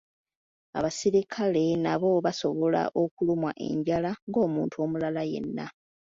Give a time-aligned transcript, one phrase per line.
[0.77, 5.65] Abasirikale nabo basobola okulumwa enjala ng'omuntu omulala yenna.